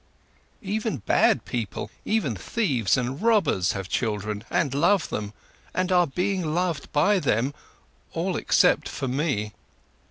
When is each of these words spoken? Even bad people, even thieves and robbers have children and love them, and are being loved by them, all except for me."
Even 0.63 0.97
bad 0.97 1.45
people, 1.45 1.91
even 2.05 2.35
thieves 2.35 2.97
and 2.97 3.21
robbers 3.21 3.73
have 3.73 3.87
children 3.87 4.43
and 4.49 4.73
love 4.73 5.09
them, 5.09 5.31
and 5.75 5.91
are 5.91 6.07
being 6.07 6.55
loved 6.55 6.91
by 6.91 7.19
them, 7.19 7.53
all 8.13 8.35
except 8.35 8.89
for 8.89 9.07
me." 9.07 9.53